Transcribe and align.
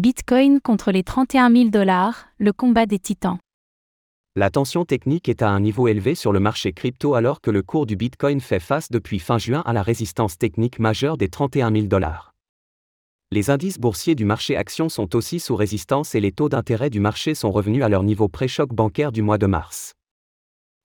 Bitcoin 0.00 0.62
contre 0.62 0.92
les 0.92 1.02
31 1.02 1.52
000 1.52 1.68
dollars, 1.68 2.28
le 2.38 2.54
combat 2.54 2.86
des 2.86 2.98
titans. 2.98 3.36
La 4.34 4.48
tension 4.48 4.86
technique 4.86 5.28
est 5.28 5.42
à 5.42 5.50
un 5.50 5.60
niveau 5.60 5.88
élevé 5.88 6.14
sur 6.14 6.32
le 6.32 6.40
marché 6.40 6.72
crypto 6.72 7.12
alors 7.12 7.42
que 7.42 7.50
le 7.50 7.62
cours 7.62 7.84
du 7.84 7.96
Bitcoin 7.96 8.40
fait 8.40 8.60
face 8.60 8.90
depuis 8.90 9.18
fin 9.18 9.36
juin 9.36 9.62
à 9.66 9.74
la 9.74 9.82
résistance 9.82 10.38
technique 10.38 10.78
majeure 10.78 11.18
des 11.18 11.28
31 11.28 11.70
000 11.70 11.84
dollars. 11.84 12.32
Les 13.30 13.50
indices 13.50 13.78
boursiers 13.78 14.14
du 14.14 14.24
marché 14.24 14.56
actions 14.56 14.88
sont 14.88 15.14
aussi 15.14 15.38
sous 15.38 15.54
résistance 15.54 16.14
et 16.14 16.20
les 16.20 16.32
taux 16.32 16.48
d'intérêt 16.48 16.88
du 16.88 17.00
marché 17.00 17.34
sont 17.34 17.50
revenus 17.50 17.84
à 17.84 17.90
leur 17.90 18.02
niveau 18.02 18.26
pré-choc 18.26 18.72
bancaire 18.72 19.12
du 19.12 19.20
mois 19.20 19.36
de 19.36 19.44
mars. 19.44 19.92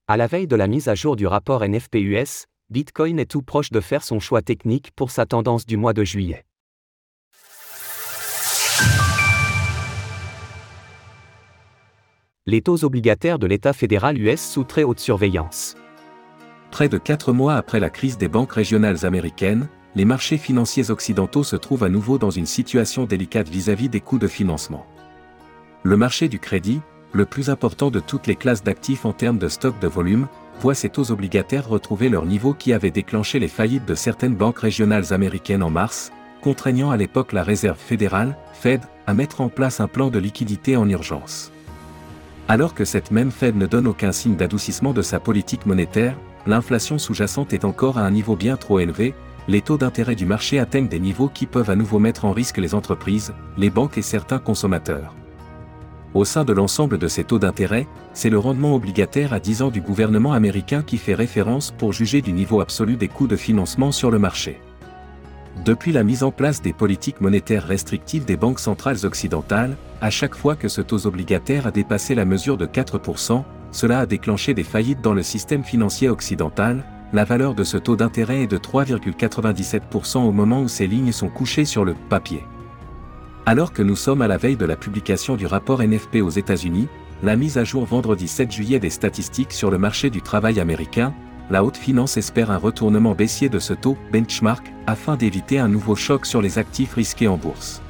À 0.10 0.18
la 0.18 0.28
veille 0.28 0.48
de 0.48 0.58
la 0.58 0.68
mise 0.68 0.90
à 0.90 0.96
jour 0.96 1.16
du 1.16 1.26
rapport 1.26 1.66
NFPUS, 1.66 2.48
Bitcoin 2.70 3.18
est 3.20 3.32
tout 3.32 3.44
proche 3.44 3.72
de 3.72 3.80
faire 3.80 4.04
son 4.04 4.20
choix 4.20 4.42
technique 4.42 4.92
pour 4.94 5.10
sa 5.10 5.26
tendance 5.26 5.66
du 5.66 5.78
mois 5.78 5.94
de 5.94 6.04
juillet. 6.04 6.44
Les 12.48 12.62
taux 12.62 12.86
obligataires 12.86 13.40
de 13.40 13.48
l'État 13.48 13.74
fédéral 13.74 14.22
US 14.22 14.40
sous 14.40 14.64
très 14.64 14.84
haute 14.84 15.00
surveillance. 15.00 15.74
Près 16.70 16.90
de 16.90 17.00
quatre 17.00 17.34
mois 17.34 17.56
après 17.56 17.80
la 17.80 17.90
crise 17.90 18.20
des 18.20 18.28
banques 18.28 18.52
régionales 18.52 19.04
américaines, 19.04 19.68
les 19.96 20.06
marchés 20.06 20.38
financiers 20.38 20.92
occidentaux 20.92 21.44
se 21.44 21.56
trouvent 21.56 21.84
à 21.84 21.90
nouveau 21.90 22.20
dans 22.20 22.30
une 22.30 22.46
situation 22.46 23.06
délicate 23.06 23.50
vis-à-vis 23.50 23.90
des 23.90 24.00
coûts 24.00 24.20
de 24.20 24.28
financement. 24.28 24.86
Le 25.82 25.98
marché 25.98 26.28
du 26.28 26.38
crédit, 26.38 26.82
le 27.14 27.26
plus 27.26 27.50
important 27.50 27.90
de 27.90 28.00
toutes 28.00 28.28
les 28.28 28.36
classes 28.36 28.64
d'actifs 28.64 29.06
en 29.06 29.14
termes 29.14 29.40
de 29.40 29.48
stock 29.48 29.80
de 29.80 29.88
volume, 29.88 30.28
voit 30.60 30.76
ses 30.76 30.90
taux 30.90 31.10
obligataires 31.10 31.68
retrouver 31.68 32.10
leur 32.10 32.28
niveau 32.28 32.54
qui 32.54 32.74
avait 32.74 32.92
déclenché 32.92 33.40
les 33.40 33.48
faillites 33.48 33.88
de 33.88 33.96
certaines 33.96 34.36
banques 34.36 34.60
régionales 34.60 35.14
américaines 35.14 35.64
en 35.64 35.72
mars, 35.72 36.12
contraignant 36.44 36.92
à 36.92 36.98
l'époque 36.98 37.34
la 37.34 37.42
Réserve 37.42 37.80
fédérale, 37.80 38.38
Fed, 38.54 38.82
à 39.08 39.16
mettre 39.16 39.42
en 39.42 39.50
place 39.50 39.80
un 39.80 39.88
plan 39.88 40.12
de 40.12 40.20
liquidité 40.20 40.78
en 40.78 40.88
urgence. 40.88 41.52
Alors 42.48 42.76
que 42.76 42.86
cette 42.86 43.10
même 43.10 43.32
Fed 43.32 43.56
ne 43.56 43.66
donne 43.66 43.88
aucun 43.88 44.12
signe 44.12 44.36
d'adoucissement 44.36 44.94
de 44.94 45.02
sa 45.02 45.20
politique 45.20 45.66
monétaire, 45.66 46.16
l'inflation 46.46 47.00
sous-jacente 47.00 47.54
est 47.54 47.66
encore 47.66 47.98
à 47.98 48.02
un 48.02 48.12
niveau 48.12 48.36
bien 48.36 48.56
trop 48.56 48.80
élevé, 48.80 49.16
les 49.48 49.62
taux 49.62 49.78
d'intérêt 49.78 50.16
du 50.16 50.28
marché 50.28 50.60
atteignent 50.60 50.88
des 50.88 51.00
niveaux 51.00 51.28
qui 51.28 51.48
peuvent 51.48 51.72
à 51.72 51.76
nouveau 51.76 51.98
mettre 51.98 52.26
en 52.26 52.34
risque 52.34 52.58
les 52.58 52.76
entreprises, 52.76 53.34
les 53.58 53.72
banques 53.72 53.98
et 53.98 54.04
certains 54.04 54.38
consommateurs. 54.38 55.16
Au 56.14 56.24
sein 56.24 56.46
de 56.46 56.54
l'ensemble 56.54 57.00
de 57.00 57.08
ces 57.08 57.24
taux 57.24 57.40
d'intérêt, 57.40 57.88
c'est 58.14 58.30
le 58.30 58.40
rendement 58.40 58.76
obligataire 58.76 59.34
à 59.34 59.40
10 59.40 59.64
ans 59.64 59.72
du 59.72 59.82
gouvernement 59.82 60.34
américain 60.34 60.84
qui 60.84 60.98
fait 60.98 61.16
référence 61.16 61.72
pour 61.72 61.94
juger 61.94 62.22
du 62.22 62.32
niveau 62.32 62.62
absolu 62.62 62.96
des 62.96 63.08
coûts 63.08 63.28
de 63.28 63.36
financement 63.36 63.92
sur 63.92 64.12
le 64.12 64.20
marché. 64.20 64.62
Depuis 65.66 65.92
la 65.92 66.04
mise 66.04 66.22
en 66.22 66.30
place 66.30 66.62
des 66.62 66.74
politiques 66.74 67.22
monétaires 67.22 67.66
restrictives 67.66 68.24
des 68.24 68.38
banques 68.38 68.60
centrales 68.60 69.04
occidentales, 69.04 69.76
à 70.00 70.12
chaque 70.12 70.36
fois 70.36 70.56
que 70.56 70.68
ce 70.68 70.80
taux 70.80 71.08
obligataire 71.08 71.66
a 71.66 71.72
dépassé 71.72 72.14
la 72.14 72.24
mesure 72.24 72.56
de 72.56 72.68
4%, 72.68 73.44
cela 73.72 74.02
a 74.02 74.06
déclenché 74.06 74.54
des 74.54 74.64
faillites 74.64 75.02
dans 75.02 75.16
le 75.16 75.24
système 75.24 75.64
financier 75.64 76.08
occidental, 76.08 76.86
la 77.14 77.24
valeur 77.24 77.56
de 77.56 77.64
ce 77.64 77.78
taux 77.78 77.96
d'intérêt 77.96 78.44
est 78.44 78.48
de 78.48 78.60
3,97% 78.60 80.20
au 80.20 80.32
moment 80.32 80.62
où 80.62 80.68
ces 80.68 80.86
lignes 80.86 81.12
sont 81.12 81.30
couchées 81.30 81.66
sur 81.66 81.84
le 81.84 81.96
papier. 82.10 82.44
Alors 83.48 83.74
que 83.74 83.82
nous 83.82 83.96
sommes 83.96 84.22
à 84.22 84.28
la 84.28 84.38
veille 84.38 84.58
de 84.58 84.66
la 84.66 84.76
publication 84.76 85.36
du 85.36 85.48
rapport 85.48 85.82
NFP 85.82 86.18
aux 86.22 86.30
États-Unis, 86.30 86.88
la 87.24 87.36
mise 87.36 87.58
à 87.58 87.64
jour 87.64 87.86
vendredi 87.86 88.28
7 88.28 88.52
juillet 88.52 88.80
des 88.80 88.92
statistiques 88.92 89.54
sur 89.54 89.72
le 89.72 89.80
marché 89.80 90.12
du 90.12 90.22
travail 90.22 90.60
américain, 90.60 91.12
la 91.50 91.64
haute 91.64 91.78
finance 91.78 92.18
espère 92.18 92.52
un 92.52 92.58
retournement 92.58 93.14
baissier 93.14 93.50
de 93.50 93.60
ce 93.60 93.74
taux 93.74 93.98
benchmark 94.12 94.72
afin 94.88 95.16
d'éviter 95.16 95.60
un 95.60 95.68
nouveau 95.68 95.96
choc 95.96 96.26
sur 96.26 96.42
les 96.42 96.58
actifs 96.58 96.96
risqués 96.96 97.28
en 97.28 97.38
bourse. 97.38 97.82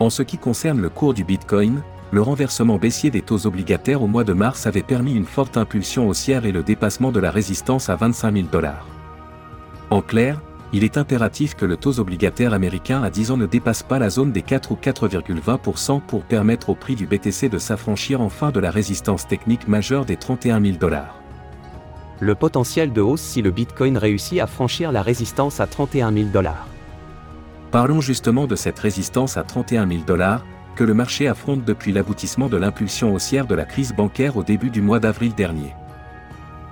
En 0.00 0.10
ce 0.10 0.22
qui 0.22 0.36
concerne 0.36 0.80
le 0.80 0.88
cours 0.88 1.14
du 1.14 1.24
Bitcoin, 1.24 1.82
le 2.10 2.22
renversement 2.22 2.76
baissier 2.76 3.10
des 3.10 3.22
taux 3.22 3.46
obligataires 3.46 4.02
au 4.02 4.06
mois 4.06 4.24
de 4.24 4.32
mars 4.32 4.66
avait 4.66 4.82
permis 4.82 5.14
une 5.14 5.24
forte 5.24 5.56
impulsion 5.56 6.08
haussière 6.08 6.44
et 6.44 6.52
le 6.52 6.62
dépassement 6.62 7.12
de 7.12 7.20
la 7.20 7.30
résistance 7.30 7.88
à 7.88 7.96
25 7.96 8.32
000 8.34 8.46
dollars. 8.50 8.86
En 9.90 10.02
clair, 10.02 10.40
il 10.72 10.82
est 10.82 10.98
impératif 10.98 11.54
que 11.54 11.64
le 11.64 11.76
taux 11.76 12.00
obligataire 12.00 12.52
américain 12.52 13.02
à 13.02 13.10
10 13.10 13.30
ans 13.30 13.36
ne 13.36 13.46
dépasse 13.46 13.82
pas 13.82 13.98
la 13.98 14.10
zone 14.10 14.32
des 14.32 14.42
4 14.42 14.72
ou 14.72 14.78
4,20% 14.82 16.00
pour 16.00 16.24
permettre 16.24 16.70
au 16.70 16.74
prix 16.74 16.96
du 16.96 17.06
BTC 17.06 17.48
de 17.48 17.58
s'affranchir 17.58 18.20
enfin 18.20 18.50
de 18.50 18.60
la 18.60 18.70
résistance 18.70 19.26
technique 19.26 19.68
majeure 19.68 20.04
des 20.04 20.16
31 20.16 20.60
000 20.60 20.76
dollars 20.78 21.20
le 22.20 22.34
potentiel 22.34 22.92
de 22.92 23.00
hausse 23.00 23.20
si 23.20 23.42
le 23.42 23.50
Bitcoin 23.50 23.98
réussit 23.98 24.40
à 24.40 24.46
franchir 24.46 24.92
la 24.92 25.02
résistance 25.02 25.60
à 25.60 25.66
31 25.66 26.12
000 26.12 26.26
dollars. 26.32 26.66
Parlons 27.70 28.00
justement 28.00 28.46
de 28.46 28.56
cette 28.56 28.78
résistance 28.78 29.36
à 29.36 29.42
31 29.42 29.86
000 29.86 30.00
dollars, 30.06 30.44
que 30.76 30.84
le 30.84 30.94
marché 30.94 31.26
affronte 31.26 31.64
depuis 31.64 31.92
l'aboutissement 31.92 32.48
de 32.48 32.56
l'impulsion 32.56 33.14
haussière 33.14 33.46
de 33.46 33.54
la 33.54 33.64
crise 33.64 33.94
bancaire 33.94 34.36
au 34.36 34.42
début 34.42 34.70
du 34.70 34.82
mois 34.82 35.00
d'avril 35.00 35.34
dernier. 35.34 35.74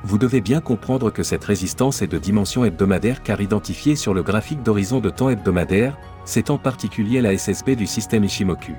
Vous 0.02 0.18
devez 0.18 0.42
bien 0.42 0.60
comprendre 0.60 1.10
que 1.10 1.22
cette 1.22 1.44
résistance 1.44 2.02
est 2.02 2.06
de 2.06 2.18
dimension 2.18 2.64
hebdomadaire 2.64 3.22
car 3.22 3.40
identifiée 3.40 3.96
sur 3.96 4.12
le 4.12 4.22
graphique 4.22 4.62
d'horizon 4.62 5.00
de 5.00 5.08
temps 5.08 5.30
hebdomadaire, 5.30 5.96
c'est 6.26 6.50
en 6.50 6.58
particulier 6.58 7.22
la 7.22 7.36
SSB 7.36 7.70
du 7.74 7.86
système 7.86 8.24
Ishimoku. 8.24 8.74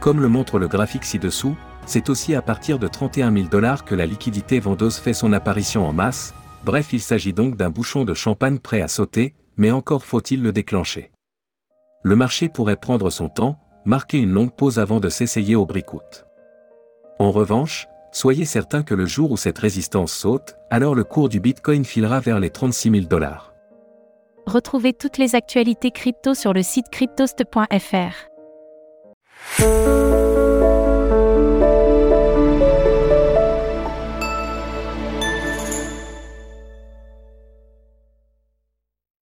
Comme 0.00 0.20
le 0.20 0.28
montre 0.28 0.58
le 0.58 0.68
graphique 0.68 1.04
ci-dessous, 1.04 1.56
c'est 1.88 2.10
aussi 2.10 2.34
à 2.34 2.42
partir 2.42 2.78
de 2.78 2.86
31 2.86 3.32
000 3.32 3.48
dollars 3.48 3.86
que 3.86 3.94
la 3.94 4.04
liquidité 4.04 4.60
vendeuse 4.60 4.98
fait 4.98 5.14
son 5.14 5.32
apparition 5.32 5.86
en 5.86 5.94
masse, 5.94 6.34
bref 6.62 6.92
il 6.92 7.00
s'agit 7.00 7.32
donc 7.32 7.56
d'un 7.56 7.70
bouchon 7.70 8.04
de 8.04 8.12
champagne 8.12 8.58
prêt 8.58 8.82
à 8.82 8.88
sauter, 8.88 9.34
mais 9.56 9.70
encore 9.70 10.04
faut-il 10.04 10.42
le 10.42 10.52
déclencher. 10.52 11.10
Le 12.02 12.14
marché 12.14 12.50
pourrait 12.50 12.76
prendre 12.76 13.08
son 13.08 13.30
temps, 13.30 13.58
marquer 13.86 14.18
une 14.18 14.32
longue 14.32 14.54
pause 14.54 14.78
avant 14.78 15.00
de 15.00 15.08
s'essayer 15.08 15.56
au 15.56 15.64
bricout. 15.64 16.26
En 17.18 17.30
revanche, 17.30 17.88
soyez 18.12 18.44
certain 18.44 18.82
que 18.82 18.94
le 18.94 19.06
jour 19.06 19.32
où 19.32 19.38
cette 19.38 19.58
résistance 19.58 20.12
saute, 20.12 20.56
alors 20.70 20.94
le 20.94 21.04
cours 21.04 21.30
du 21.30 21.40
Bitcoin 21.40 21.86
filera 21.86 22.20
vers 22.20 22.38
les 22.38 22.50
36 22.50 22.90
000 22.90 23.04
dollars. 23.06 23.54
Retrouvez 24.46 24.92
toutes 24.92 25.16
les 25.16 25.34
actualités 25.34 25.90
crypto 25.90 26.34
sur 26.34 26.52
le 26.52 26.62
site 26.62 26.90
cryptost.fr. 26.90 28.28